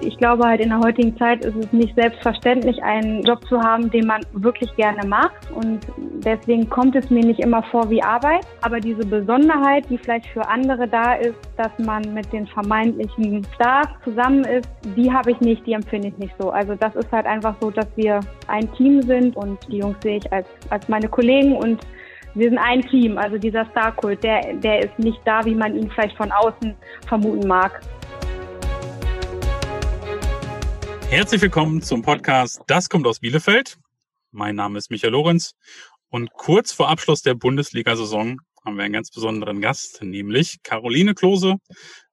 [0.00, 3.90] Ich glaube halt in der heutigen Zeit ist es nicht selbstverständlich, einen Job zu haben,
[3.90, 5.50] den man wirklich gerne macht.
[5.52, 5.80] Und
[6.24, 8.46] deswegen kommt es mir nicht immer vor wie Arbeit.
[8.60, 13.88] Aber diese Besonderheit, die vielleicht für andere da ist, dass man mit den vermeintlichen Stars
[14.04, 16.50] zusammen ist, die habe ich nicht, die empfinde ich nicht so.
[16.50, 20.18] Also das ist halt einfach so, dass wir ein Team sind und die Jungs sehe
[20.18, 21.80] ich als, als meine Kollegen und
[22.34, 23.18] wir sind ein Team.
[23.18, 26.74] Also dieser Starkult, der, der ist nicht da, wie man ihn vielleicht von außen
[27.08, 27.80] vermuten mag.
[31.10, 33.78] Herzlich willkommen zum Podcast Das kommt aus Bielefeld.
[34.30, 35.54] Mein Name ist Michael Lorenz
[36.10, 41.56] und kurz vor Abschluss der Bundesliga-Saison haben wir einen ganz besonderen Gast, nämlich Caroline Klose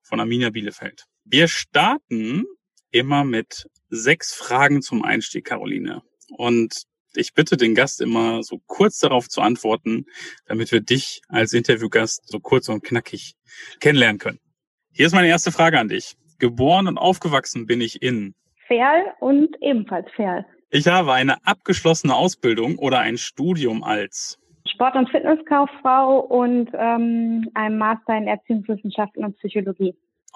[0.02, 1.04] von Arminia Bielefeld.
[1.26, 2.46] Wir starten
[2.90, 6.02] immer mit sechs Fragen zum Einstieg, Caroline.
[6.30, 6.84] Und
[7.16, 10.06] ich bitte den Gast immer so kurz darauf zu antworten,
[10.46, 13.34] damit wir dich als Interviewgast so kurz und knackig
[13.82, 14.40] kennenlernen können.
[14.94, 16.16] Hier ist meine erste Frage an dich.
[16.40, 18.36] Geboren und aufgewachsen bin ich in
[18.68, 20.46] Ferl und ebenfalls Ferl.
[20.70, 27.78] Ich habe eine abgeschlossene Ausbildung oder ein Studium als Sport- und Fitnesskauffrau und ähm, ein
[27.78, 29.96] Master in Erziehungswissenschaften und Psychologie.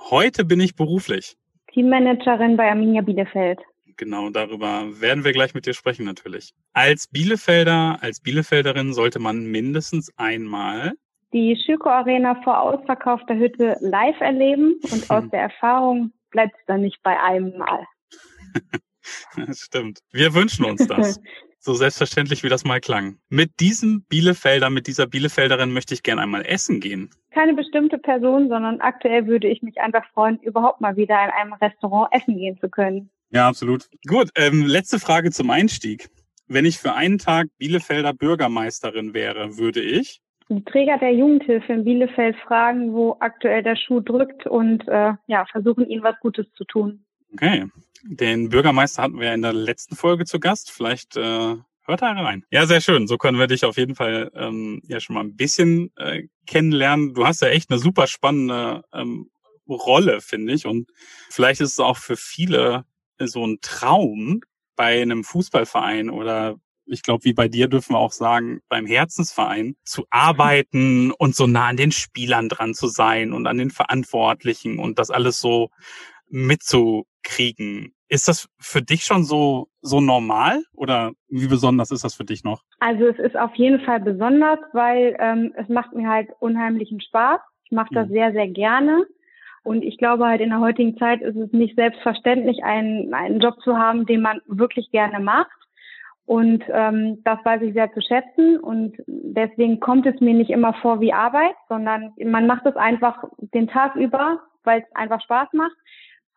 [0.09, 1.35] Heute bin ich beruflich.
[1.73, 3.59] Teammanagerin bei Arminia Bielefeld.
[3.97, 6.53] Genau, darüber werden wir gleich mit dir sprechen natürlich.
[6.73, 10.93] Als Bielefelder, als Bielefelderin sollte man mindestens einmal
[11.33, 16.81] die Schüko Arena vor ausverkaufter Hütte live erleben und aus der Erfahrung bleibt es dann
[16.81, 17.85] nicht bei einem Mal.
[19.35, 19.99] Das stimmt.
[20.11, 21.19] Wir wünschen uns das.
[21.59, 23.17] so selbstverständlich wie das mal klang.
[23.29, 27.09] Mit diesem Bielefelder, mit dieser Bielefelderin möchte ich gerne einmal essen gehen.
[27.31, 31.53] Keine bestimmte Person, sondern aktuell würde ich mich einfach freuen, überhaupt mal wieder in einem
[31.53, 33.09] Restaurant essen gehen zu können.
[33.31, 33.89] Ja, absolut.
[34.07, 36.09] Gut, ähm, letzte Frage zum Einstieg.
[36.47, 41.83] Wenn ich für einen Tag Bielefelder Bürgermeisterin wäre, würde ich die Träger der Jugendhilfe in
[41.83, 46.63] Bielefeld fragen, wo aktuell der Schuh drückt und äh, ja, versuchen ihnen was Gutes zu
[46.65, 47.05] tun.
[47.33, 47.67] Okay.
[48.03, 50.71] Den Bürgermeister hatten wir in der letzten Folge zu Gast.
[50.71, 51.55] Vielleicht äh,
[51.85, 52.45] hört da rein.
[52.51, 53.07] Ja, sehr schön.
[53.07, 57.13] So können wir dich auf jeden Fall ähm, ja schon mal ein bisschen äh, kennenlernen.
[57.13, 59.29] Du hast ja echt eine super spannende ähm,
[59.67, 60.65] Rolle, finde ich.
[60.65, 60.89] Und
[61.29, 62.85] vielleicht ist es auch für viele
[63.19, 64.41] so ein Traum,
[64.79, 66.55] bei einem Fußballverein oder
[66.85, 71.47] ich glaube, wie bei dir dürfen wir auch sagen, beim Herzensverein zu arbeiten und so
[71.47, 75.69] nah an den Spielern dran zu sein und an den Verantwortlichen und das alles so
[77.19, 77.93] mitzukriegen.
[78.07, 82.43] Ist das für dich schon so, so normal oder wie besonders ist das für dich
[82.43, 82.63] noch?
[82.79, 87.39] Also es ist auf jeden Fall besonders, weil ähm, es macht mir halt unheimlichen Spaß.
[87.65, 88.13] Ich mache das mhm.
[88.13, 89.05] sehr, sehr gerne.
[89.63, 93.61] Und ich glaube halt in der heutigen Zeit ist es nicht selbstverständlich, einen, einen Job
[93.61, 95.51] zu haben, den man wirklich gerne macht.
[96.25, 98.59] Und ähm, das weiß ich sehr zu schätzen.
[98.59, 103.23] Und deswegen kommt es mir nicht immer vor wie Arbeit, sondern man macht es einfach
[103.53, 105.75] den Tag über, weil es einfach Spaß macht.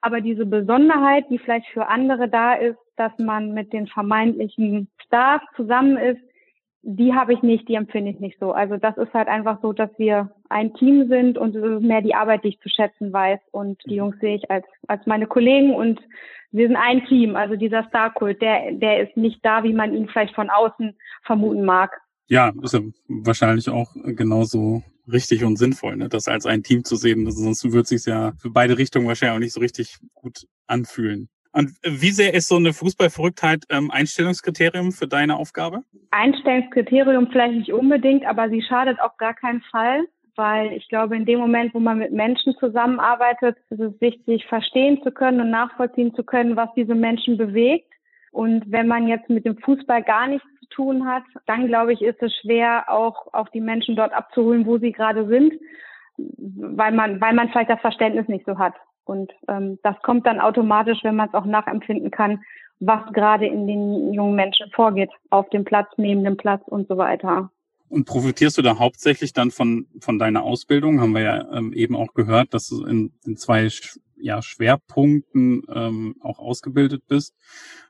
[0.02, 5.40] Aber diese Besonderheit, die vielleicht für andere da ist, dass man mit den vermeintlichen Stars
[5.56, 6.20] zusammen ist,
[6.82, 8.52] die habe ich nicht, die empfinde ich nicht so.
[8.52, 12.02] Also das ist halt einfach so, dass wir ein Team sind und es ist mehr
[12.02, 13.38] die Arbeit, die ich zu schätzen weiß.
[13.52, 16.00] Und die Jungs sehe ich als, als meine Kollegen und
[16.50, 17.36] wir sind ein Team.
[17.36, 21.64] Also dieser Starkult, der, der ist nicht da, wie man ihn vielleicht von außen vermuten
[21.64, 21.92] mag.
[22.26, 26.08] Ja, ist ja wahrscheinlich auch genauso richtig und sinnvoll, ne?
[26.08, 27.30] das als ein Team zu sehen.
[27.30, 31.28] Sonst würde es sich ja für beide Richtungen wahrscheinlich auch nicht so richtig gut anfühlen.
[31.52, 35.82] Und wie sehr ist so eine Fußballverrücktheit ähm, Einstellungskriterium für deine Aufgabe?
[36.10, 40.04] Einstellungskriterium vielleicht nicht unbedingt, aber sie schadet auf gar keinen Fall,
[40.34, 45.02] weil ich glaube, in dem Moment, wo man mit Menschen zusammenarbeitet, ist es wichtig, verstehen
[45.02, 47.92] zu können und nachvollziehen zu können, was diese Menschen bewegt.
[48.32, 52.00] Und wenn man jetzt mit dem Fußball gar nichts zu tun hat, dann glaube ich,
[52.00, 55.52] ist es schwer, auch, auch die Menschen dort abzuholen, wo sie gerade sind,
[56.16, 58.74] weil man, weil man vielleicht das Verständnis nicht so hat.
[59.04, 62.42] Und ähm, das kommt dann automatisch, wenn man es auch nachempfinden kann,
[62.80, 66.96] was gerade in den jungen Menschen vorgeht, auf dem Platz, neben dem Platz und so
[66.96, 67.50] weiter.
[67.88, 71.02] Und profitierst du da hauptsächlich dann von, von deiner Ausbildung?
[71.02, 73.68] Haben wir ja ähm, eben auch gehört, dass du in, in zwei
[74.22, 77.34] ja, Schwerpunkten ähm, auch ausgebildet bist.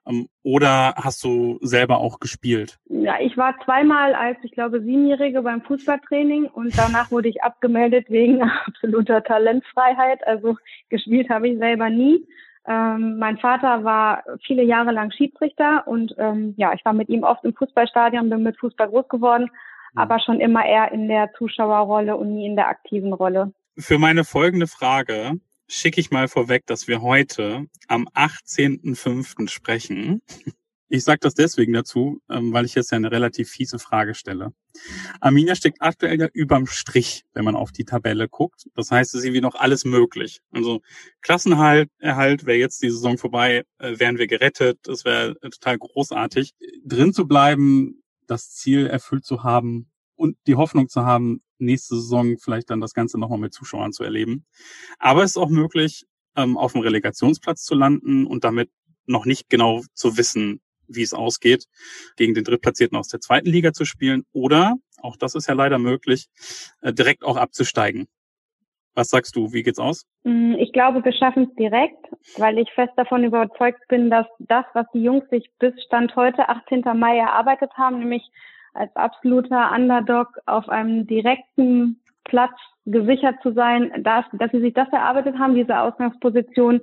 [0.07, 2.79] Ähm, oder hast du selber auch gespielt?
[2.89, 8.07] Ja, ich war zweimal als, ich glaube, Siebenjährige beim Fußballtraining und danach wurde ich abgemeldet
[8.09, 10.27] wegen absoluter Talentfreiheit.
[10.27, 10.57] Also
[10.89, 12.27] gespielt habe ich selber nie.
[12.67, 17.25] Ähm, mein Vater war viele Jahre lang Schiedsrichter und ähm, ja, ich war mit ihm
[17.25, 19.51] oft im Fußballstadion, bin mit Fußball groß geworden,
[19.93, 19.99] mhm.
[19.99, 23.53] aber schon immer eher in der Zuschauerrolle und nie in der aktiven Rolle.
[23.77, 25.41] Für meine folgende Frage
[25.73, 29.49] schicke ich mal vorweg, dass wir heute am 18.05.
[29.49, 30.21] sprechen.
[30.89, 34.53] Ich sage das deswegen dazu, ähm, weil ich jetzt ja eine relativ fiese Frage stelle.
[35.21, 38.69] Arminia steckt aktuell ja überm Strich, wenn man auf die Tabelle guckt.
[38.75, 40.43] Das heißt, es ist irgendwie noch alles möglich.
[40.51, 40.83] Also
[41.23, 44.79] Klassenerhalt Erhalt wäre jetzt die Saison vorbei, äh, wären wir gerettet.
[44.83, 46.53] Das wäre total großartig.
[46.85, 52.37] Drin zu bleiben, das Ziel erfüllt zu haben und die Hoffnung zu haben, nächste Saison
[52.39, 54.45] vielleicht dann das Ganze nochmal mit Zuschauern zu erleben.
[54.99, 56.05] Aber es ist auch möglich,
[56.37, 58.71] ähm, auf dem Relegationsplatz zu landen und damit
[59.07, 61.67] noch nicht genau zu wissen, wie es ausgeht,
[62.17, 65.79] gegen den Drittplatzierten aus der zweiten Liga zu spielen oder, auch das ist ja leider
[65.79, 66.29] möglich,
[66.81, 68.09] äh, direkt auch abzusteigen.
[68.95, 70.07] Was sagst du, wie geht's aus?
[70.25, 72.07] Mm, ich glaube, wir schaffen es direkt,
[72.37, 76.49] weil ich fest davon überzeugt bin, dass das, was die Jungs sich bis Stand heute,
[76.49, 76.83] 18.
[76.95, 78.23] Mai, erarbeitet haben, nämlich
[78.75, 82.53] als absoluter Underdog auf einem direkten Platz
[82.87, 86.81] gesichert zu sein, dass, dass sie sich das erarbeitet haben, diese Ausgangsposition,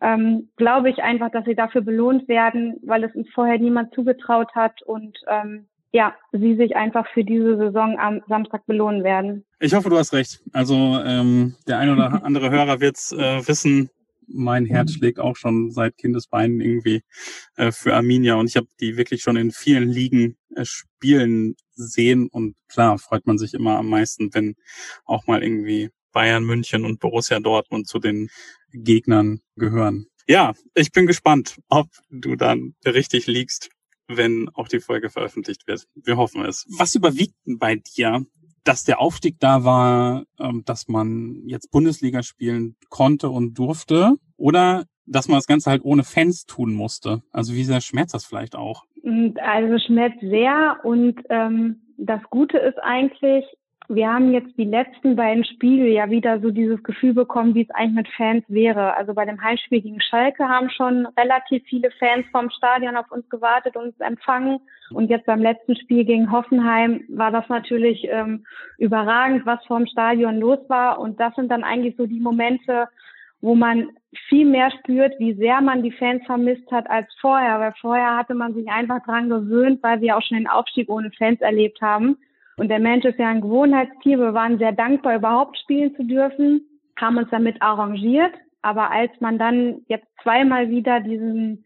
[0.00, 4.54] ähm, glaube ich einfach, dass sie dafür belohnt werden, weil es uns vorher niemand zugetraut
[4.54, 9.44] hat und ähm, ja, sie sich einfach für diese Saison am Samstag belohnen werden.
[9.60, 10.40] Ich hoffe, du hast recht.
[10.52, 13.90] Also ähm, der ein oder andere Hörer wird äh, wissen,
[14.32, 17.02] mein Herz schlägt auch schon seit Kindesbeinen irgendwie
[17.56, 22.28] äh, für Arminia und ich habe die wirklich schon in vielen Ligen äh, spielen sehen
[22.28, 24.54] und klar freut man sich immer am meisten, wenn
[25.04, 28.28] auch mal irgendwie Bayern München und Borussia Dortmund zu den
[28.72, 30.06] Gegnern gehören.
[30.28, 33.70] Ja, ich bin gespannt, ob du dann richtig liegst,
[34.06, 35.86] wenn auch die Folge veröffentlicht wird.
[35.94, 36.64] Wir hoffen es.
[36.78, 38.24] Was überwiegt denn bei dir,
[38.64, 44.84] dass der Aufstieg da war, ähm, dass man jetzt Bundesliga spielen konnte und durfte oder
[45.06, 47.22] dass man das Ganze halt ohne Fans tun musste?
[47.32, 48.84] Also wie sehr schmerzt das vielleicht auch?
[49.40, 53.44] Also schmerzt sehr und ähm, das Gute ist eigentlich,
[53.94, 57.70] wir haben jetzt die letzten beiden Spiele ja wieder so dieses Gefühl bekommen, wie es
[57.70, 58.96] eigentlich mit Fans wäre.
[58.96, 63.28] Also bei dem Heimspiel gegen Schalke haben schon relativ viele Fans vom Stadion auf uns
[63.28, 64.60] gewartet und uns empfangen.
[64.92, 68.46] Und jetzt beim letzten Spiel gegen Hoffenheim war das natürlich ähm,
[68.78, 70.98] überragend, was vom Stadion los war.
[70.98, 72.88] Und das sind dann eigentlich so die Momente,
[73.42, 73.90] wo man
[74.28, 77.60] viel mehr spürt, wie sehr man die Fans vermisst hat als vorher.
[77.60, 81.10] Weil vorher hatte man sich einfach dran gewöhnt, weil wir auch schon den Aufstieg ohne
[81.10, 82.16] Fans erlebt haben.
[82.62, 84.20] Und der Mensch ist ja ein Gewohnheitstier.
[84.20, 86.60] Wir waren sehr dankbar, überhaupt spielen zu dürfen,
[86.96, 88.32] haben uns damit arrangiert.
[88.62, 91.64] Aber als man dann jetzt zweimal wieder diesen,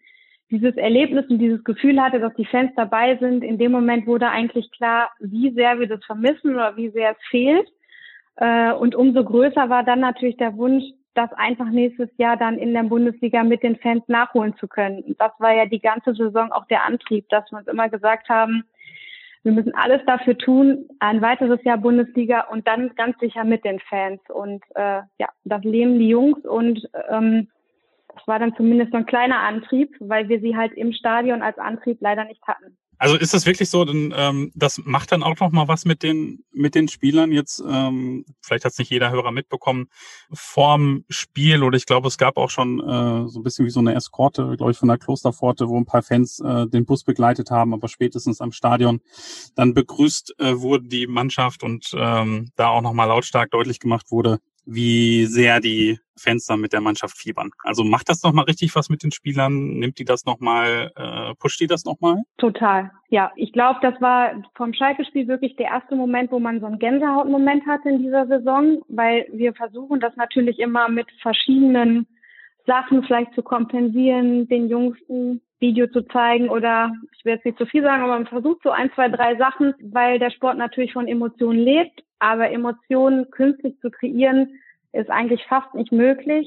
[0.51, 4.31] dieses Erlebnis und dieses Gefühl hatte, dass die Fans dabei sind, in dem Moment wurde
[4.31, 7.69] eigentlich klar, wie sehr wir das vermissen oder wie sehr es fehlt.
[8.37, 12.73] Äh, und umso größer war dann natürlich der Wunsch, das einfach nächstes Jahr dann in
[12.73, 15.15] der Bundesliga mit den Fans nachholen zu können.
[15.19, 18.65] Das war ja die ganze Saison auch der Antrieb, dass wir uns immer gesagt haben,
[19.47, 23.79] wir müssen alles dafür tun, ein weiteres Jahr Bundesliga und dann ganz sicher mit den
[23.79, 24.21] Fans.
[24.29, 27.47] Und äh, ja, das leben die Jungs und ähm,
[28.13, 31.59] das war dann zumindest so ein kleiner Antrieb, weil wir sie halt im Stadion als
[31.59, 32.77] Antrieb leider nicht hatten.
[32.99, 36.03] Also ist das wirklich so, denn, ähm, das macht dann auch noch mal was mit
[36.03, 37.63] den mit den Spielern jetzt.
[37.69, 39.89] Ähm, vielleicht hat es nicht jeder Hörer mitbekommen
[40.33, 43.81] vorm Spiel oder ich glaube, es gab auch schon äh, so ein bisschen wie so
[43.81, 47.51] eine Eskorte, glaube ich, von der Klosterpforte, wo ein paar Fans äh, den Bus begleitet
[47.51, 49.01] haben, aber spätestens am Stadion
[49.55, 54.11] dann begrüßt äh, wurde die Mannschaft und ähm, da auch noch mal lautstark deutlich gemacht
[54.11, 57.51] wurde, wie sehr die Fans dann mit der Mannschaft fiebern.
[57.63, 59.79] Also macht das nochmal richtig was mit den Spielern?
[59.79, 62.23] Nimmt die das nochmal, äh, pusht die das nochmal?
[62.39, 63.33] Total, ja.
[63.37, 67.67] Ich glaube, das war vom Schalke-Spiel wirklich der erste Moment, wo man so einen Gänsehautmoment
[67.67, 72.07] hatte in dieser Saison, weil wir versuchen das natürlich immer mit verschiedenen
[72.67, 74.99] Sachen vielleicht zu kompensieren, den Jungs
[75.59, 78.71] Video zu zeigen oder ich will jetzt nicht zu viel sagen, aber man versucht so
[78.71, 83.91] ein, zwei, drei Sachen, weil der Sport natürlich von Emotionen lebt aber Emotionen künstlich zu
[83.91, 84.61] kreieren,
[84.93, 86.47] ist eigentlich fast nicht möglich.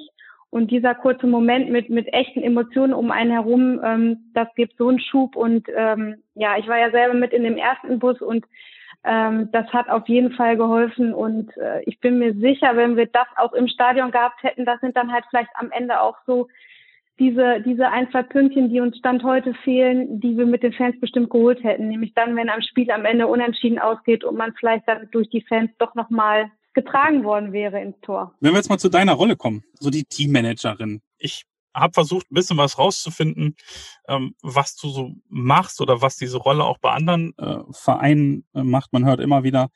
[0.51, 4.87] Und dieser kurze Moment mit, mit echten Emotionen um einen herum, ähm, das gibt so
[4.87, 5.35] einen Schub.
[5.35, 8.45] Und ähm, ja, ich war ja selber mit in dem ersten Bus und
[9.03, 11.13] ähm, das hat auf jeden Fall geholfen.
[11.13, 14.79] Und äh, ich bin mir sicher, wenn wir das auch im Stadion gehabt hätten, das
[14.81, 16.47] sind dann halt vielleicht am Ende auch so
[17.19, 20.99] diese, diese ein, zwei Pünktchen, die uns Stand heute fehlen, die wir mit den Fans
[20.99, 21.87] bestimmt geholt hätten.
[21.89, 25.43] Nämlich dann, wenn am Spiel am Ende unentschieden ausgeht und man vielleicht dann durch die
[25.47, 28.33] Fans doch nochmal getragen worden wäre ins Tor.
[28.39, 31.01] Wenn wir jetzt mal zu deiner Rolle kommen, so die Teammanagerin.
[31.17, 31.43] Ich
[31.75, 33.55] habe versucht, ein bisschen was rauszufinden,
[34.07, 38.63] ähm, was du so machst oder was diese Rolle auch bei anderen äh, Vereinen äh,
[38.63, 38.93] macht.
[38.93, 39.69] Man hört immer wieder,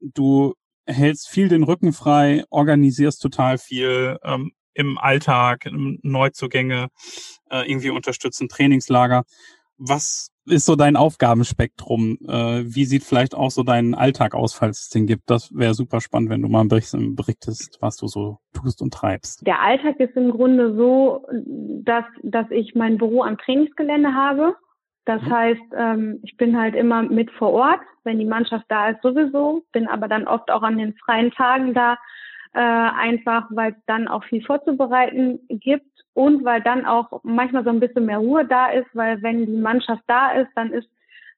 [0.00, 0.54] du
[0.86, 6.88] hältst viel den Rücken frei, organisierst total viel, ähm, im Alltag, Neuzugänge
[7.50, 9.24] äh, irgendwie unterstützen, Trainingslager.
[9.76, 12.18] Was ist so dein Aufgabenspektrum?
[12.26, 15.30] Äh, wie sieht vielleicht auch so dein Alltag aus, falls es den gibt?
[15.30, 19.46] Das wäre super spannend, wenn du mal berichtest, was du so tust und treibst.
[19.46, 24.54] Der Alltag ist im Grunde so, dass, dass ich mein Büro am Trainingsgelände habe.
[25.04, 25.30] Das mhm.
[25.30, 29.64] heißt, ähm, ich bin halt immer mit vor Ort, wenn die Mannschaft da ist sowieso,
[29.72, 31.98] bin aber dann oft auch an den freien Tagen da,
[32.54, 37.70] äh, einfach weil es dann auch viel vorzubereiten gibt und weil dann auch manchmal so
[37.70, 40.88] ein bisschen mehr Ruhe da ist, weil wenn die Mannschaft da ist, dann ist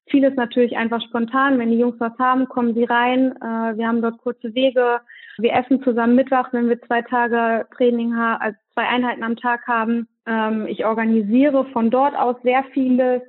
[0.07, 1.59] vieles natürlich einfach spontan.
[1.59, 3.35] Wenn die Jungs was haben, kommen sie rein.
[3.37, 4.99] Äh, wir haben dort kurze Wege.
[5.37, 9.67] Wir essen zusammen Mittag, wenn wir zwei Tage Training haben, also zwei Einheiten am Tag
[9.67, 10.07] haben.
[10.25, 13.21] Ähm, ich organisiere von dort aus sehr vieles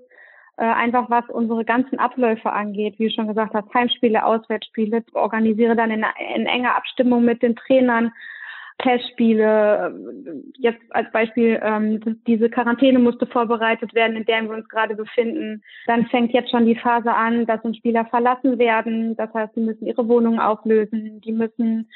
[0.56, 5.76] äh, einfach was unsere ganzen Abläufe angeht, wie du schon gesagt hast, Heimspiele, Auswärtsspiele, organisiere
[5.76, 6.04] dann in,
[6.34, 8.12] in enger Abstimmung mit den Trainern
[8.78, 9.94] Testspiele.
[10.58, 15.62] Jetzt als Beispiel, ähm, diese Quarantäne musste vorbereitet werden, in der wir uns gerade befinden.
[15.86, 19.16] Dann fängt jetzt schon die Phase an, dass uns Spieler verlassen werden.
[19.16, 21.88] Das heißt, sie müssen ihre Wohnung auflösen, die müssen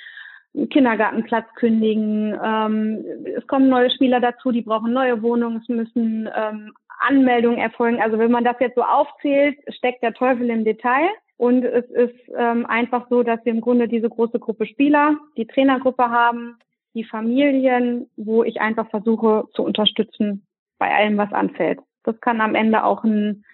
[0.70, 2.38] Kindergartenplatz kündigen.
[2.42, 3.04] Ähm,
[3.36, 8.00] es kommen neue Spieler dazu, die brauchen neue Wohnungen, es müssen ähm, Anmeldungen erfolgen.
[8.00, 11.08] Also wenn man das jetzt so aufzählt, steckt der Teufel im Detail.
[11.38, 15.46] Und es ist ähm, einfach so, dass wir im Grunde diese große Gruppe Spieler, die
[15.46, 16.56] Trainergruppe haben,
[16.94, 20.46] die Familien, wo ich einfach versuche zu unterstützen
[20.78, 21.80] bei allem, was anfällt.
[22.04, 23.44] Das kann am Ende auch ein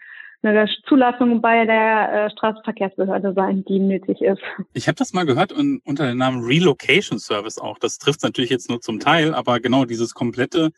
[0.42, 4.42] eine Zulassung bei der äh, Straßenverkehrsbehörde sein, die nötig ist.
[4.74, 7.78] Ich habe das mal gehört und unter dem Namen Relocation Service auch.
[7.78, 10.70] Das trifft natürlich jetzt nur zum Teil, aber genau dieses komplette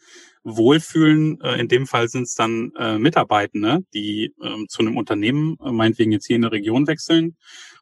[0.42, 5.56] Wohlfühlen, äh, in dem Fall sind es dann äh, Mitarbeitende, die äh, zu einem Unternehmen,
[5.64, 7.36] äh, meinetwegen jetzt hier in der Region wechseln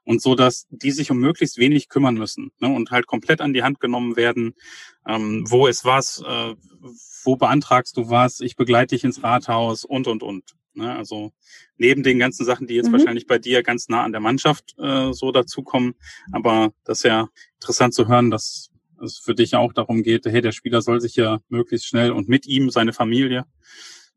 [0.05, 3.53] und so, dass die sich um möglichst wenig kümmern müssen ne, und halt komplett an
[3.53, 4.55] die Hand genommen werden.
[5.07, 6.23] Ähm, wo ist was?
[6.27, 6.55] Äh,
[7.25, 8.41] wo beantragst du was?
[8.41, 10.55] Ich begleite dich ins Rathaus und und und.
[10.75, 10.95] Ne?
[10.95, 11.33] Also
[11.77, 12.93] neben den ganzen Sachen, die jetzt mhm.
[12.93, 15.95] wahrscheinlich bei dir ganz nah an der Mannschaft äh, so dazukommen.
[16.33, 17.29] Aber das ist ja
[17.61, 18.71] interessant zu hören, dass
[19.03, 22.29] es für dich auch darum geht, hey, der Spieler soll sich ja möglichst schnell und
[22.29, 23.45] mit ihm seine Familie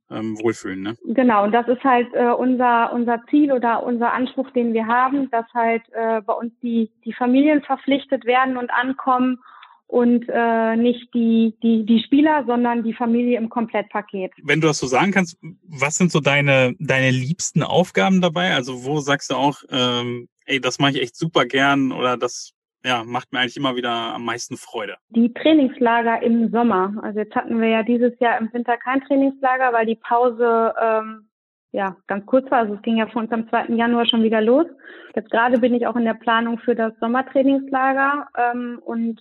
[0.09, 0.81] ähm, wohlfühlen.
[0.81, 0.97] Ne?
[1.05, 5.29] Genau, und das ist halt äh, unser unser Ziel oder unser Anspruch, den wir haben,
[5.31, 9.39] dass halt äh, bei uns die die Familien verpflichtet werden und ankommen
[9.87, 14.31] und äh, nicht die, die, die Spieler, sondern die Familie im Komplettpaket.
[14.43, 15.37] Wenn du das so sagen kannst,
[15.67, 18.53] was sind so deine, deine liebsten Aufgaben dabei?
[18.53, 22.55] Also wo sagst du auch, ähm, ey, das mache ich echt super gern oder das
[22.83, 24.97] ja, macht mir eigentlich immer wieder am meisten Freude.
[25.09, 26.93] Die Trainingslager im Sommer.
[27.01, 31.27] Also jetzt hatten wir ja dieses Jahr im Winter kein Trainingslager, weil die Pause ähm,
[31.71, 32.59] ja ganz kurz war.
[32.59, 33.75] Also es ging ja von uns am 2.
[33.75, 34.67] Januar schon wieder los.
[35.15, 39.19] Jetzt gerade bin ich auch in der Planung für das Sommertrainingslager ähm, und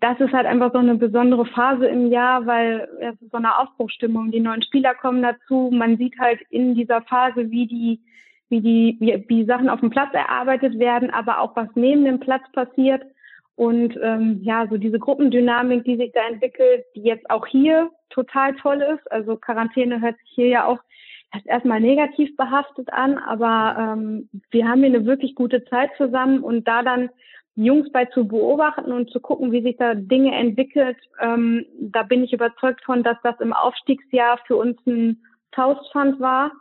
[0.00, 3.58] das ist halt einfach so eine besondere Phase im Jahr, weil es ist so eine
[3.58, 4.30] Aufbruchstimmung.
[4.30, 5.70] Die neuen Spieler kommen dazu.
[5.72, 8.00] Man sieht halt in dieser Phase, wie die,
[8.50, 12.20] wie die, wie, wie Sachen auf dem Platz erarbeitet werden, aber auch was neben dem
[12.20, 13.02] Platz passiert.
[13.56, 18.54] Und ähm, ja, so diese Gruppendynamik, die sich da entwickelt, die jetzt auch hier total
[18.56, 19.10] toll ist.
[19.10, 20.78] Also Quarantäne hört sich hier ja auch
[21.32, 26.40] erst erstmal negativ behaftet an, aber ähm, wir haben hier eine wirklich gute Zeit zusammen
[26.40, 27.10] und da dann
[27.64, 32.22] Jungs bei zu beobachten und zu gucken, wie sich da Dinge entwickelt, ähm, da bin
[32.22, 35.20] ich überzeugt von, dass das im Aufstiegsjahr für uns ein
[35.52, 36.52] Faustpfand war.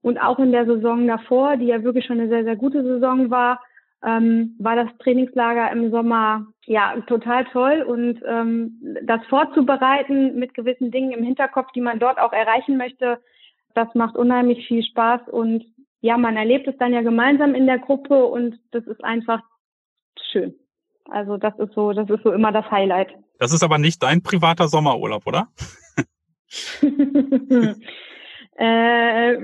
[0.00, 3.28] Und auch in der Saison davor, die ja wirklich schon eine sehr, sehr gute Saison
[3.30, 3.60] war,
[4.02, 7.82] ähm, war das Trainingslager im Sommer ja total toll.
[7.82, 13.18] Und ähm, das vorzubereiten mit gewissen Dingen im Hinterkopf, die man dort auch erreichen möchte,
[13.74, 15.28] das macht unheimlich viel Spaß.
[15.28, 15.64] Und
[16.00, 19.42] ja, man erlebt es dann ja gemeinsam in der Gruppe und das ist einfach
[20.30, 20.54] schön.
[21.08, 23.14] Also das ist so, das ist so immer das Highlight.
[23.38, 25.48] Das ist aber nicht dein privater Sommerurlaub, oder?
[28.58, 29.34] äh,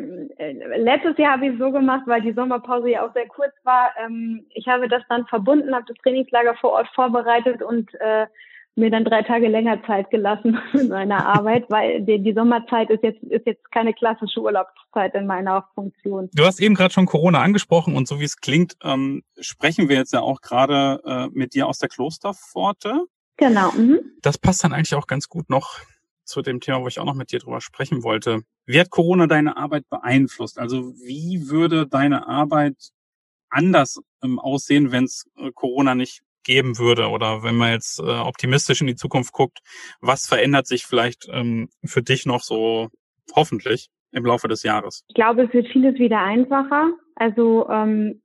[0.79, 3.91] letztes Jahr habe ich es so gemacht, weil die Sommerpause ja auch sehr kurz war.
[4.03, 8.27] Ähm, ich habe das dann verbunden, habe das Trainingslager vor Ort vorbereitet und äh,
[8.75, 13.03] mir dann drei Tage länger Zeit gelassen in meiner Arbeit, weil die, die, Sommerzeit ist
[13.03, 16.31] jetzt, ist jetzt keine klassische Urlaubszeit in meiner Funktion.
[16.33, 19.97] Du hast eben gerade schon Corona angesprochen und so wie es klingt, ähm, sprechen wir
[19.97, 23.05] jetzt ja auch gerade äh, mit dir aus der Klosterpforte.
[23.37, 23.73] Genau.
[23.73, 24.01] Mhm.
[24.23, 25.79] Das passt dann eigentlich auch ganz gut noch
[26.25, 28.43] zu dem Thema, wo ich auch noch mit dir drüber sprechen wollte.
[28.65, 30.59] Wie hat Corona deine Arbeit beeinflusst?
[30.59, 32.77] Also wie würde deine Arbeit
[33.51, 38.03] anders ähm, aussehen, wenn es äh, Corona nicht geben würde oder wenn man jetzt äh,
[38.03, 39.59] optimistisch in die Zukunft guckt,
[40.01, 42.89] was verändert sich vielleicht ähm, für dich noch so
[43.35, 45.05] hoffentlich im Laufe des Jahres?
[45.09, 46.91] Ich glaube, es wird vieles wieder einfacher.
[47.17, 48.23] Also ähm,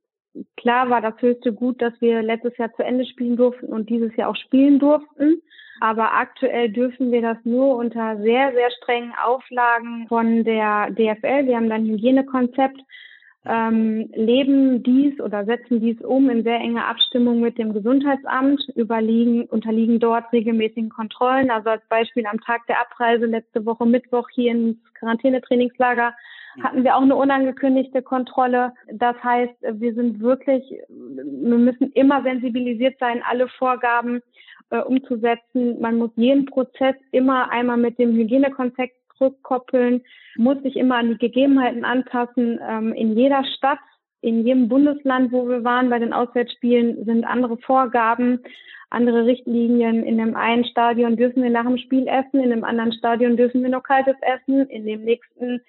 [0.56, 4.14] klar war das höchste Gut, dass wir letztes Jahr zu Ende spielen durften und dieses
[4.16, 5.42] Jahr auch spielen durften.
[5.80, 11.46] Aber aktuell dürfen wir das nur unter sehr, sehr strengen Auflagen von der DFL.
[11.46, 12.80] Wir haben dann Hygienekonzept
[13.44, 19.44] ähm, leben dies oder setzen dies um in sehr enger Abstimmung mit dem Gesundheitsamt, überliegen,
[19.46, 21.50] unterliegen dort regelmäßigen Kontrollen.
[21.50, 26.14] Also als Beispiel am Tag der Abreise letzte Woche Mittwoch hier ins Quarantänetrainingslager
[26.62, 28.72] hatten wir auch eine unangekündigte Kontrolle.
[28.92, 34.22] Das heißt, wir sind wirklich, wir müssen immer sensibilisiert sein, alle Vorgaben
[34.70, 35.80] äh, umzusetzen.
[35.80, 40.02] Man muss jeden Prozess immer einmal mit dem Hygienekonzept zurückkoppeln,
[40.36, 42.58] muss sich immer an die Gegebenheiten anpassen.
[42.66, 43.78] Ähm, in jeder Stadt,
[44.20, 48.40] in jedem Bundesland, wo wir waren bei den Auswärtsspielen, sind andere Vorgaben,
[48.90, 50.02] andere Richtlinien.
[50.02, 53.62] In dem einen Stadion dürfen wir nach dem Spiel essen, in dem anderen Stadion dürfen
[53.62, 55.60] wir noch kaltes essen, in dem nächsten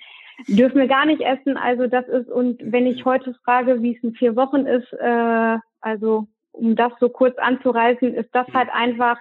[0.48, 1.58] dürfen wir gar nicht essen.
[1.58, 5.58] Also das ist, und wenn ich heute frage, wie es in vier Wochen ist, äh,
[5.82, 9.18] also um das so kurz anzureißen, ist das halt einfach,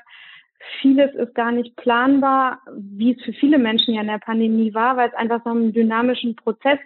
[0.81, 4.97] vieles ist gar nicht planbar, wie es für viele Menschen ja in der Pandemie war,
[4.97, 6.79] weil es einfach so einem dynamischen Prozess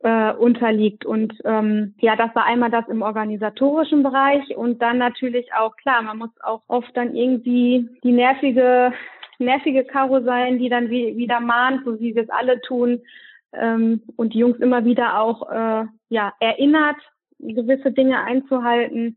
[0.00, 1.04] äh, unterliegt.
[1.04, 6.02] Und ähm, ja, das war einmal das im organisatorischen Bereich und dann natürlich auch, klar,
[6.02, 8.92] man muss auch oft dann irgendwie die nervige,
[9.38, 13.00] nervige Karo sein, die dann wie, wieder mahnt, so wie wir es alle tun,
[13.52, 16.96] ähm, und die Jungs immer wieder auch äh, ja, erinnert,
[17.38, 19.16] gewisse Dinge einzuhalten.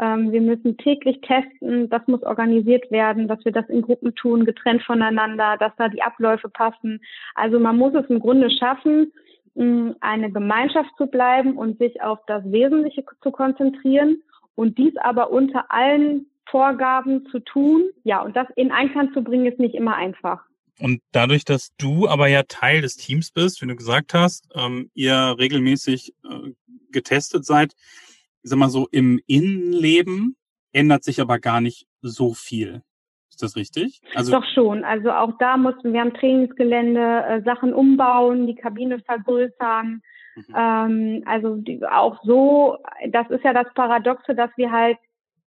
[0.00, 4.44] Ähm, wir müssen täglich testen, das muss organisiert werden, dass wir das in Gruppen tun,
[4.46, 7.00] getrennt voneinander, dass da die Abläufe passen.
[7.34, 9.12] Also man muss es im Grunde schaffen,
[10.00, 14.22] eine Gemeinschaft zu bleiben und sich auf das Wesentliche zu konzentrieren
[14.54, 17.90] und dies aber unter allen Vorgaben zu tun.
[18.04, 20.40] Ja, und das in Einklang zu bringen, ist nicht immer einfach.
[20.78, 24.90] Und dadurch, dass du aber ja Teil des Teams bist, wie du gesagt hast, ähm,
[24.94, 26.52] ihr regelmäßig äh,
[26.90, 27.74] getestet seid,
[28.42, 30.36] ich sag mal so, im Innenleben
[30.72, 32.82] ändert sich aber gar nicht so viel.
[33.28, 34.00] Ist das richtig?
[34.14, 34.84] Also Doch schon.
[34.84, 40.02] Also auch da mussten wir am Trainingsgelände äh, Sachen umbauen, die Kabine vergrößern.
[40.36, 40.54] Mhm.
[40.56, 42.78] Ähm, also die, auch so,
[43.08, 44.98] das ist ja das Paradoxe, dass wir halt,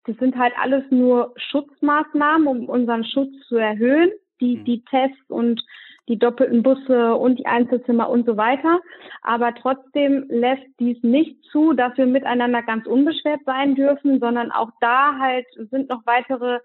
[0.05, 4.11] das sind halt alles nur Schutzmaßnahmen, um unseren Schutz zu erhöhen
[4.43, 4.65] die, mhm.
[4.65, 5.63] die Tests und
[6.07, 8.79] die doppelten Busse und die Einzelzimmer und so weiter.
[9.21, 14.71] Aber trotzdem lässt dies nicht zu, dass wir miteinander ganz unbeschwert sein dürfen, sondern auch
[14.81, 16.59] da halt sind noch weitere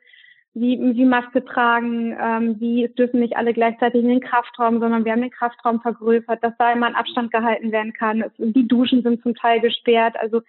[0.55, 5.05] wie, wie Maske tragen, ähm, wie es dürfen nicht alle gleichzeitig in den Kraftraum, sondern
[5.05, 8.23] wir haben den Kraftraum vergrößert, dass da immer ein Abstand gehalten werden kann.
[8.23, 10.17] Es, die Duschen sind zum Teil gesperrt.
[10.19, 10.41] Also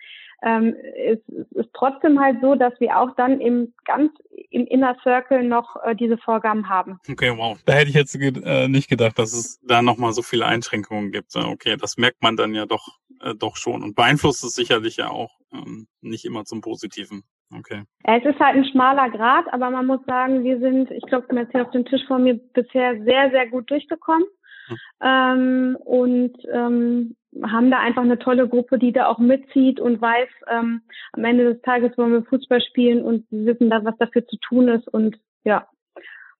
[0.42, 4.12] ähm, es, es ist trotzdem halt so, dass wir auch dann im ganz
[4.50, 7.00] im Inner Circle noch äh, diese Vorgaben haben.
[7.10, 7.60] Okay, wow.
[7.66, 11.36] Da hätte ich jetzt äh, nicht gedacht, dass es da nochmal so viele Einschränkungen gibt.
[11.36, 12.88] Okay, das merkt man dann ja doch
[13.22, 17.24] äh, doch schon und beeinflusst es sicherlich ja auch ähm, nicht immer zum Positiven.
[17.56, 17.84] Okay.
[18.04, 21.52] Es ist halt ein schmaler Grad, aber man muss sagen, wir sind, ich glaube, jetzt
[21.52, 24.26] hier auf dem Tisch vor mir bisher sehr, sehr gut durchgekommen.
[24.68, 24.78] Hm.
[25.02, 30.30] Ähm, und ähm, haben da einfach eine tolle Gruppe, die da auch mitzieht und weiß,
[30.48, 30.82] ähm,
[31.14, 34.38] am Ende des Tages wollen wir Fußball spielen und sie wissen da, was dafür zu
[34.38, 35.68] tun ist und ja,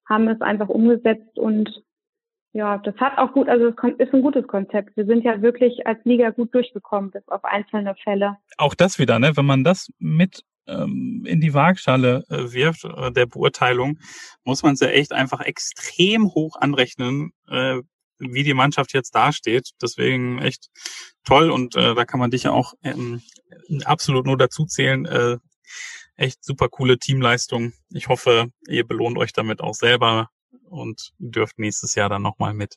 [0.08, 1.84] haben es einfach umgesetzt und
[2.52, 4.98] ja, das hat auch gut, also es ist ein gutes Konzept.
[4.98, 8.38] Wir sind ja wirklich als Liga gut durchgekommen, bis auf einzelne Fälle.
[8.58, 9.38] Auch das wieder, ne?
[9.38, 10.44] Wenn man das mit
[10.76, 14.00] in die Waagschale äh, wirft, äh, der Beurteilung,
[14.44, 17.82] muss man es ja echt einfach extrem hoch anrechnen, äh,
[18.20, 19.72] wie die Mannschaft jetzt dasteht.
[19.82, 20.70] Deswegen echt
[21.24, 23.22] toll und da kann man dich ja auch ähm,
[23.86, 25.06] absolut nur dazu zählen.
[25.06, 25.38] Äh,
[26.18, 27.72] echt super coole Teamleistung.
[27.90, 30.30] Ich hoffe, ihr belohnt euch damit auch selber
[30.66, 32.76] und dürft nächstes Jahr dann nochmal mit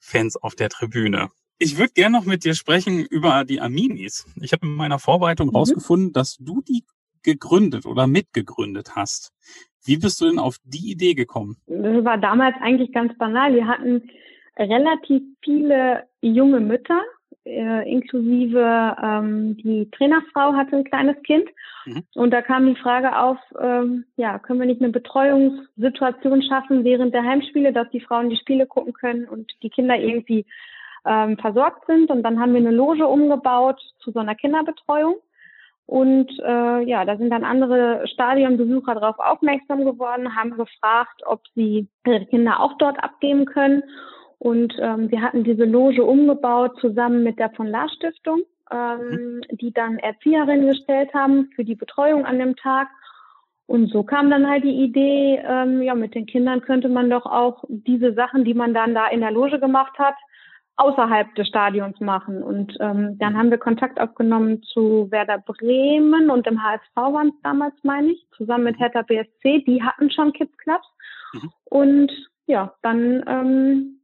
[0.00, 1.30] Fans auf der Tribüne.
[1.58, 4.26] Ich würde gerne noch mit dir sprechen über die Aminis.
[4.36, 5.56] Ich habe in meiner Vorbereitung mhm.
[5.56, 6.84] rausgefunden, dass du die
[7.22, 9.32] gegründet oder mitgegründet hast.
[9.84, 11.56] Wie bist du denn auf die Idee gekommen?
[11.66, 13.54] Das war damals eigentlich ganz banal.
[13.54, 14.10] Wir hatten
[14.58, 17.00] relativ viele junge Mütter,
[17.44, 21.48] äh, inklusive ähm, die Trainerfrau hatte ein kleines Kind.
[21.86, 22.02] Mhm.
[22.14, 27.14] Und da kam die Frage auf, ähm, ja, können wir nicht eine Betreuungssituation schaffen während
[27.14, 30.44] der Heimspiele, dass die Frauen die Spiele gucken können und die Kinder irgendwie
[31.06, 32.10] ähm, versorgt sind.
[32.10, 35.16] Und dann haben wir eine Loge umgebaut zu so einer Kinderbetreuung.
[35.90, 41.88] Und äh, ja, da sind dann andere Stadionbesucher darauf aufmerksam geworden, haben gefragt, ob sie
[42.06, 43.82] ihre Kinder auch dort abgeben können.
[44.38, 49.40] Und ähm, wir hatten diese Loge umgebaut zusammen mit der von Lars Stiftung, ähm, mhm.
[49.56, 52.86] die dann Erzieherinnen gestellt haben für die Betreuung an dem Tag.
[53.66, 57.26] Und so kam dann halt die Idee, ähm, ja, mit den Kindern könnte man doch
[57.26, 60.14] auch diese Sachen, die man dann da in der Loge gemacht hat,
[60.80, 62.42] außerhalb des Stadions machen.
[62.42, 67.42] Und ähm, dann haben wir Kontakt aufgenommen zu Werder Bremen und dem HSV waren es
[67.42, 69.62] damals, meine ich, zusammen mit Hertha BSC.
[69.66, 70.86] Die hatten schon Kids Clubs.
[71.34, 71.52] Mhm.
[71.64, 72.12] Und
[72.46, 73.99] ja, dann ähm,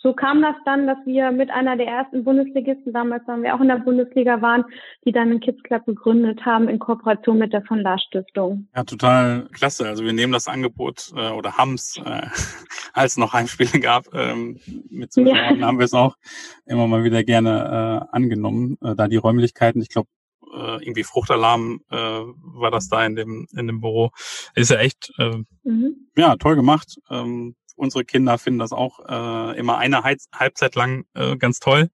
[0.00, 3.60] so kam das dann, dass wir mit einer der ersten Bundesligisten, damals waren wir auch
[3.60, 4.64] in der Bundesliga waren,
[5.04, 8.68] die dann einen Kids Club gegründet haben in Kooperation mit der von Lars Stiftung.
[8.76, 9.88] Ja, total klasse.
[9.88, 12.26] Also wir nehmen das Angebot äh, oder haben's, äh,
[12.92, 15.66] als es noch Heimspiele gab, ähm, mit Zuschauern ja.
[15.66, 16.16] haben wir es auch
[16.64, 20.08] immer mal wieder gerne äh, angenommen, äh, da die Räumlichkeiten, ich glaube,
[20.54, 24.10] äh, irgendwie Fruchtalarm äh, war das da in dem in dem Büro.
[24.54, 26.08] Ist ja echt äh, mhm.
[26.16, 26.96] ja toll gemacht.
[27.10, 31.88] Ähm, unsere Kinder finden das auch äh, immer eine Heiz Halbzeit lang äh, ganz toll.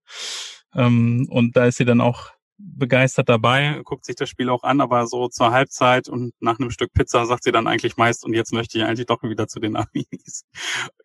[0.73, 4.79] Ähm, und da ist sie dann auch begeistert dabei, guckt sich das Spiel auch an,
[4.79, 8.33] aber so zur Halbzeit und nach einem Stück Pizza sagt sie dann eigentlich meist, und
[8.33, 10.45] jetzt möchte ich eigentlich doch wieder zu den Amis.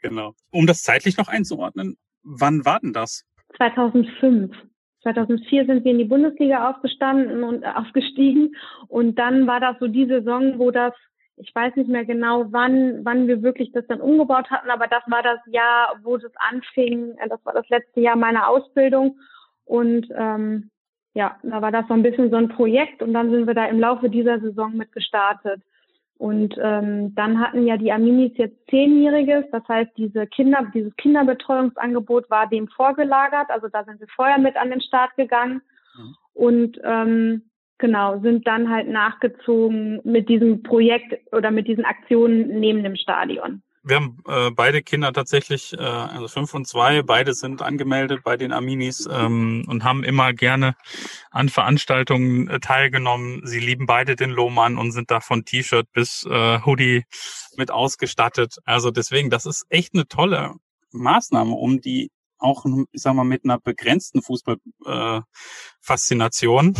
[0.01, 0.35] genau.
[0.51, 3.25] Um das zeitlich noch einzuordnen, wann war denn das?
[3.57, 4.55] 2005.
[5.03, 8.55] 2004 sind wir in die Bundesliga aufgestanden und aufgestiegen
[8.89, 10.93] und dann war das so die Saison, wo das
[11.41, 15.03] ich weiß nicht mehr genau, wann, wann wir wirklich das dann umgebaut hatten, aber das
[15.07, 17.17] war das Jahr, wo das anfing.
[17.19, 19.19] Äh, das war das letzte Jahr meiner Ausbildung.
[19.65, 20.71] Und ähm,
[21.15, 23.67] ja, da war das so ein bisschen so ein Projekt und dann sind wir da
[23.67, 25.63] im Laufe dieser Saison mit gestartet.
[26.19, 32.29] Und ähm, dann hatten ja die Aminis jetzt zehnjähriges, das heißt, diese Kinder, dieses Kinderbetreuungsangebot
[32.29, 33.49] war dem vorgelagert.
[33.49, 35.63] Also da sind wir vorher mit an den Start gegangen.
[35.97, 36.15] Mhm.
[36.35, 37.50] Und ähm,
[37.81, 43.63] Genau, sind dann halt nachgezogen mit diesem Projekt oder mit diesen Aktionen neben dem Stadion.
[43.83, 48.37] Wir haben äh, beide Kinder tatsächlich, äh, also fünf und zwei, beide sind angemeldet bei
[48.37, 50.77] den Aminis ähm, und haben immer gerne
[51.31, 53.41] an Veranstaltungen äh, teilgenommen.
[53.45, 57.05] Sie lieben beide den Lohmann und sind da von T-Shirt bis äh, Hoodie
[57.57, 58.59] mit ausgestattet.
[58.67, 60.57] Also deswegen, das ist echt eine tolle
[60.93, 66.79] Maßnahme, um die auch, ich sag mal, mit einer begrenzten Fußballfaszination äh,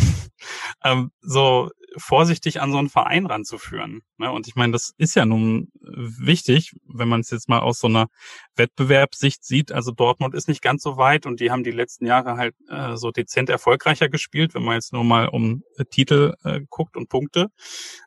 [0.83, 4.01] ähm, so vorsichtig an so einen Verein ranzuführen.
[4.17, 4.31] Ne?
[4.31, 7.87] Und ich meine, das ist ja nun wichtig, wenn man es jetzt mal aus so
[7.87, 8.07] einer
[8.55, 9.71] Wettbewerbssicht sieht.
[9.71, 12.95] Also Dortmund ist nicht ganz so weit und die haben die letzten Jahre halt äh,
[12.95, 17.09] so dezent erfolgreicher gespielt, wenn man jetzt nur mal um äh, Titel äh, guckt und
[17.09, 17.47] Punkte.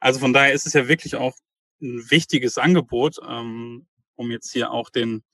[0.00, 1.34] Also von daher ist es ja wirklich auch
[1.82, 3.86] ein wichtiges Angebot, ähm,
[4.16, 5.24] um jetzt hier auch den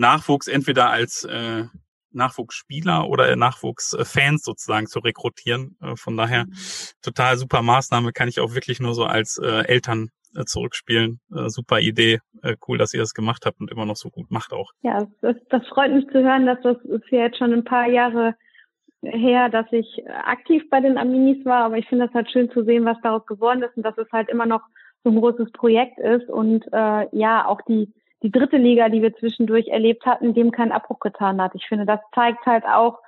[0.00, 1.64] Nachwuchs entweder als äh,
[2.12, 5.76] Nachwuchsspieler oder Nachwuchsfans sozusagen zu rekrutieren.
[5.80, 6.54] Äh, von daher mhm.
[7.02, 11.20] total super Maßnahme, kann ich auch wirklich nur so als äh, Eltern äh, zurückspielen.
[11.34, 14.30] Äh, super Idee, äh, cool, dass ihr das gemacht habt und immer noch so gut
[14.30, 14.72] macht auch.
[14.82, 17.86] Ja, das, das freut mich zu hören, dass das ist ja jetzt schon ein paar
[17.86, 18.34] Jahre
[19.02, 22.64] her, dass ich aktiv bei den Aminis war, aber ich finde das halt schön zu
[22.64, 24.62] sehen, was daraus geworden ist und dass es halt immer noch
[25.04, 27.90] so ein großes Projekt ist und äh, ja auch die
[28.22, 31.54] die dritte Liga, die wir zwischendurch erlebt hatten, dem keinen Abbruch getan hat.
[31.54, 32.98] Ich finde, das zeigt halt auch,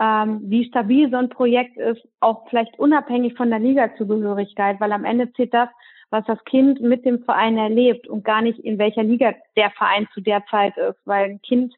[0.00, 5.04] ähm, wie stabil so ein Projekt ist, auch vielleicht unabhängig von der Ligazugehörigkeit, weil am
[5.04, 5.68] Ende zählt das,
[6.10, 10.08] was das Kind mit dem Verein erlebt und gar nicht in welcher Liga der Verein
[10.12, 11.74] zu der Zeit ist, weil ein Kind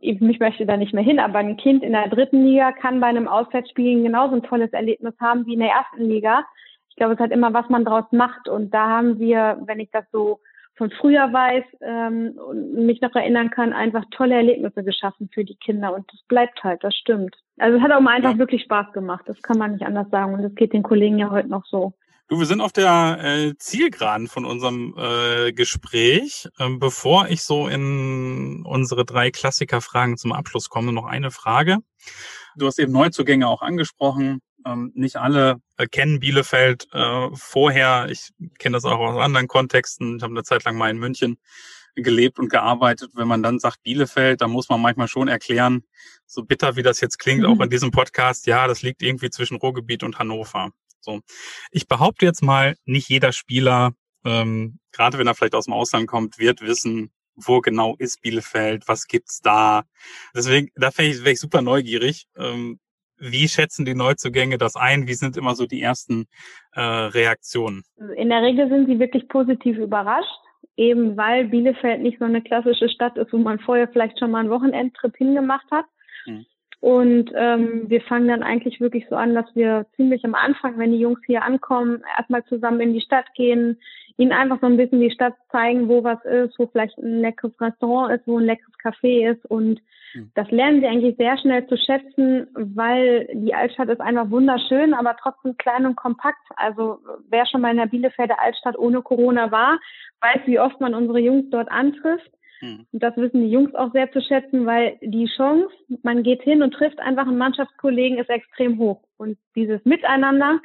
[0.00, 3.08] ich möchte da nicht mehr hin, aber ein Kind in der dritten Liga kann bei
[3.08, 6.44] einem Auswärtsspiel genauso ein tolles Erlebnis haben wie in der ersten Liga.
[6.88, 8.48] Ich glaube, es hat immer, was man draus macht.
[8.48, 10.40] Und da haben wir, wenn ich das so
[10.80, 15.56] von früher weiß ähm, und mich noch erinnern kann, einfach tolle Erlebnisse geschaffen für die
[15.56, 17.36] Kinder und das bleibt halt, das stimmt.
[17.58, 18.38] Also es hat auch mal einfach ja.
[18.38, 21.30] wirklich Spaß gemacht, das kann man nicht anders sagen und das geht den Kollegen ja
[21.30, 21.92] heute noch so.
[22.28, 26.48] Du, wir sind auf der äh, Zielgeraden von unserem äh, Gespräch.
[26.60, 31.78] Ähm, bevor ich so in unsere drei Klassikerfragen zum Abschluss komme, noch eine Frage.
[32.56, 34.40] Du hast eben Neuzugänge auch angesprochen.
[34.66, 38.08] Ähm, nicht alle äh, kennen Bielefeld äh, vorher.
[38.10, 40.16] Ich kenne das auch aus anderen Kontexten.
[40.16, 41.38] Ich habe eine Zeit lang mal in München
[41.96, 43.12] gelebt und gearbeitet.
[43.14, 45.82] Wenn man dann sagt Bielefeld, dann muss man manchmal schon erklären,
[46.26, 47.46] so bitter wie das jetzt klingt, mhm.
[47.46, 50.70] auch in diesem Podcast, ja, das liegt irgendwie zwischen Ruhrgebiet und Hannover.
[51.00, 51.20] So,
[51.70, 53.94] ich behaupte jetzt mal, nicht jeder Spieler,
[54.24, 58.86] ähm, gerade wenn er vielleicht aus dem Ausland kommt, wird wissen, wo genau ist Bielefeld,
[58.86, 59.84] was gibt's da.
[60.34, 62.26] Deswegen, da wäre ich, wär ich super neugierig.
[62.36, 62.78] Ähm,
[63.20, 65.06] wie schätzen die Neuzugänge das ein?
[65.06, 66.26] Wie sind immer so die ersten
[66.72, 67.84] äh, Reaktionen?
[68.16, 70.40] In der Regel sind sie wirklich positiv überrascht,
[70.76, 74.40] eben weil Bielefeld nicht so eine klassische Stadt ist, wo man vorher vielleicht schon mal
[74.40, 75.84] einen Wochenendtrip hingemacht hat.
[76.26, 76.46] Mhm.
[76.80, 80.92] Und ähm, wir fangen dann eigentlich wirklich so an, dass wir ziemlich am Anfang, wenn
[80.92, 83.78] die Jungs hier ankommen, erstmal zusammen in die Stadt gehen,
[84.16, 87.58] ihnen einfach so ein bisschen die Stadt zeigen, wo was ist, wo vielleicht ein leckeres
[87.60, 89.44] Restaurant ist, wo ein leckeres Café ist.
[89.46, 89.80] Und
[90.12, 90.30] hm.
[90.34, 95.16] das lernen sie eigentlich sehr schnell zu schätzen, weil die Altstadt ist einfach wunderschön, aber
[95.20, 96.46] trotzdem klein und kompakt.
[96.56, 99.78] Also wer schon mal in der Bielefelder Altstadt ohne Corona war,
[100.20, 102.30] weiß, wie oft man unsere Jungs dort antrifft.
[102.60, 102.86] Hm.
[102.92, 105.68] Und das wissen die Jungs auch sehr zu schätzen, weil die Chance,
[106.02, 109.02] man geht hin und trifft einfach einen Mannschaftskollegen, ist extrem hoch.
[109.16, 110.60] Und dieses Miteinander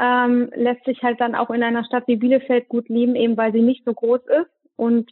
[0.00, 3.52] ähm, lässt sich halt dann auch in einer Stadt wie Bielefeld gut leben, eben weil
[3.52, 5.10] sie nicht so groß ist und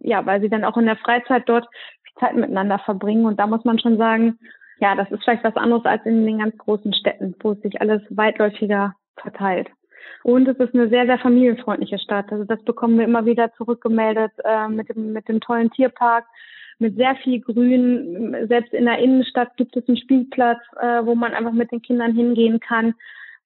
[0.00, 1.66] ja, weil sie dann auch in der Freizeit dort
[2.20, 3.26] Zeit miteinander verbringen.
[3.26, 4.38] Und da muss man schon sagen,
[4.80, 8.02] ja, das ist vielleicht was anderes als in den ganz großen Städten, wo sich alles
[8.10, 9.68] weitläufiger verteilt.
[10.22, 12.32] Und es ist eine sehr, sehr familienfreundliche Stadt.
[12.32, 16.24] Also das bekommen wir immer wieder zurückgemeldet äh, mit, dem, mit dem tollen Tierpark,
[16.78, 18.36] mit sehr viel Grün.
[18.48, 22.14] Selbst in der Innenstadt gibt es einen Spielplatz, äh, wo man einfach mit den Kindern
[22.14, 22.94] hingehen kann.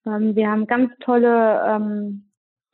[0.07, 2.25] Ähm, wir haben ganz tolle ähm,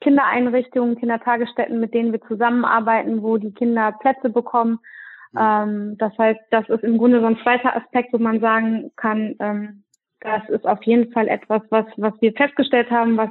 [0.01, 4.81] Kindereinrichtungen, Kindertagesstätten, mit denen wir zusammenarbeiten, wo die Kinder Plätze bekommen.
[5.33, 5.41] Mhm.
[5.41, 9.35] Ähm, das heißt, das ist im Grunde so ein zweiter Aspekt, wo man sagen kann,
[9.41, 9.85] ähm,
[10.21, 13.31] das ist auf jeden Fall etwas, was, was wir festgestellt haben, was,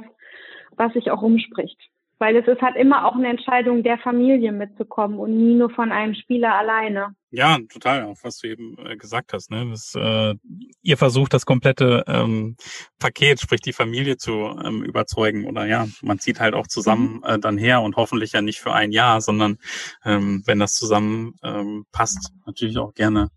[0.76, 1.78] was sich auch umspricht.
[2.18, 5.90] Weil es ist halt immer auch eine Entscheidung der Familie mitzukommen und nie nur von
[5.90, 7.16] einem Spieler alleine.
[7.30, 9.50] Ja, total, auch was du eben äh, gesagt hast.
[9.50, 9.68] Ne?
[9.68, 10.34] Das, äh,
[10.82, 12.56] ihr versucht das komplette ähm,
[13.00, 15.44] Paket, sprich die Familie zu ähm, überzeugen.
[15.46, 17.24] Oder ja, man zieht halt auch zusammen mhm.
[17.24, 19.58] äh, dann her und hoffentlich ja nicht für ein Jahr, sondern
[20.04, 23.30] ähm, wenn das zusammen ähm, passt, natürlich auch gerne,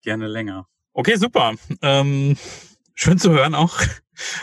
[0.00, 0.66] gerne länger.
[0.94, 1.52] Okay, super.
[1.82, 2.36] Ähm,
[2.96, 3.80] schön zu hören auch.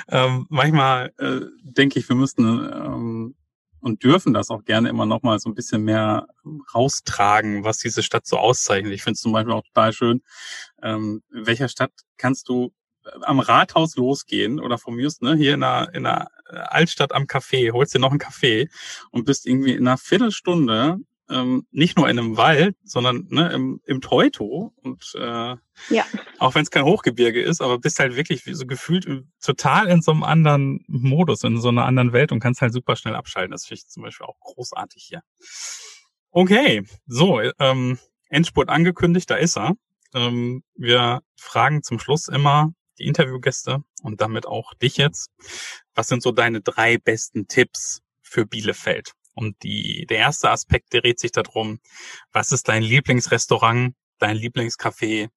[0.07, 3.35] Ähm, manchmal äh, denke ich, wir müssten ähm,
[3.79, 6.27] und dürfen das auch gerne immer noch mal so ein bisschen mehr
[6.75, 8.93] raustragen, was diese Stadt so auszeichnet.
[8.93, 10.21] Ich finde es zum Beispiel auch total schön.
[10.83, 12.71] Ähm, in welcher Stadt kannst du
[13.03, 16.29] äh, am Rathaus losgehen oder von mir ne, hier in der, in der
[16.71, 18.69] Altstadt am Café, holst dir noch einen Kaffee
[19.09, 20.99] und bist irgendwie in einer Viertelstunde
[21.33, 25.55] ähm, nicht nur in einem Wald, sondern ne, im, im Teuto und äh,
[25.89, 26.05] ja.
[26.39, 29.07] auch wenn es kein Hochgebirge ist, aber bist halt wirklich so gefühlt
[29.41, 32.95] total in so einem anderen Modus, in so einer anderen Welt und kannst halt super
[32.95, 33.51] schnell abschalten.
[33.51, 35.21] Das finde ich zum Beispiel auch großartig hier.
[36.31, 39.73] Okay, so, ähm, Endspurt angekündigt, da ist er.
[40.13, 45.31] Ähm, wir fragen zum Schluss immer die Interviewgäste und damit auch dich jetzt.
[45.95, 49.13] Was sind so deine drei besten Tipps für Bielefeld?
[49.35, 51.79] Und die, der erste Aspekt dreht sich darum,
[52.31, 55.29] was ist dein Lieblingsrestaurant, dein Lieblingscafé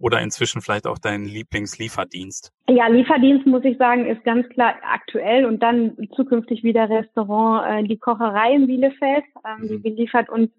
[0.00, 2.52] oder inzwischen vielleicht auch dein Lieblingslieferdienst?
[2.68, 7.88] Ja, Lieferdienst muss ich sagen, ist ganz klar aktuell und dann zukünftig wieder Restaurant, äh,
[7.88, 9.24] die Kocherei in Bielefeld.
[9.46, 9.68] Ähm, mhm.
[9.68, 10.50] Die beliefert uns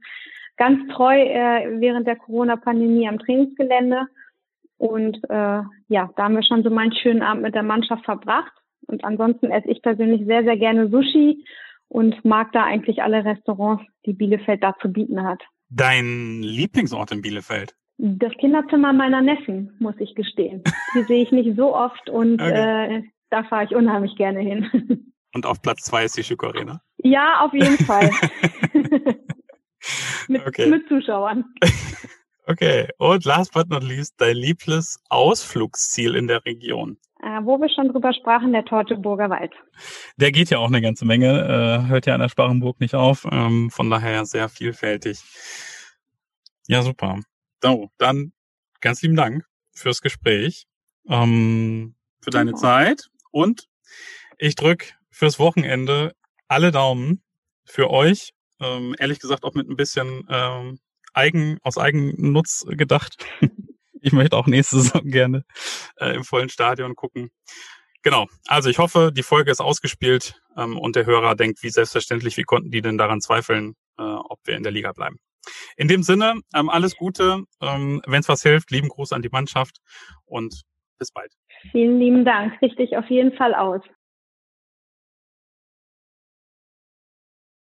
[0.58, 4.08] ganz treu äh, während der Corona-Pandemie am Trainingsgelände.
[4.78, 8.52] Und äh, ja, da haben wir schon so meinen schönen Abend mit der Mannschaft verbracht.
[8.88, 11.44] Und ansonsten esse ich persönlich sehr, sehr gerne Sushi
[11.88, 15.42] und mag da eigentlich alle Restaurants, die Bielefeld da zu bieten hat.
[15.70, 17.76] Dein Lieblingsort in Bielefeld?
[17.98, 20.64] Das Kinderzimmer meiner Neffen, muss ich gestehen.
[20.96, 22.98] Die sehe ich nicht so oft und okay.
[22.98, 25.12] äh, da fahre ich unheimlich gerne hin.
[25.34, 26.82] Und auf Platz zwei ist die Schück Arena?
[27.00, 28.10] Ja, auf jeden Fall.
[30.30, 30.70] mit, okay.
[30.70, 31.44] mit Zuschauern.
[32.48, 36.96] Okay, und last but not least, dein liebstes Ausflugsziel in der Region?
[37.26, 39.52] Äh, wo wir schon drüber sprachen, der Teutoburger Wald.
[40.18, 43.26] Der geht ja auch eine ganze Menge, äh, hört ja an der Sparrenburg nicht auf,
[43.32, 45.24] ähm, von daher sehr vielfältig.
[46.68, 47.20] Ja, super.
[47.64, 48.32] So, dann
[48.80, 50.68] ganz lieben Dank fürs Gespräch,
[51.10, 52.58] ähm, für deine ja.
[52.58, 53.70] Zeit und
[54.38, 56.14] ich drück fürs Wochenende
[56.48, 57.24] alle Daumen
[57.64, 58.36] für euch.
[58.60, 60.78] Ähm, ehrlich gesagt auch mit ein bisschen ähm,
[61.14, 63.26] Eigen, aus Eigennutz gedacht.
[64.06, 65.44] ich möchte auch nächste Saison gerne
[66.00, 67.32] äh, im vollen Stadion gucken.
[68.04, 68.28] Genau.
[68.48, 72.44] Also ich hoffe, die Folge ist ausgespielt ähm, und der Hörer denkt, wie selbstverständlich, wie
[72.44, 75.18] konnten die denn daran zweifeln, äh, ob wir in der Liga bleiben.
[75.76, 77.44] In dem Sinne, ähm, alles Gute.
[77.62, 79.78] Ähm, Wenn es was hilft, lieben Gruß an die Mannschaft
[80.26, 80.62] und
[81.00, 81.32] bis bald.
[81.72, 82.62] Vielen lieben Dank.
[82.62, 83.82] Richtig auf jeden Fall aus.